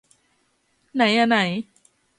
[0.95, 1.37] ไหนอะไหน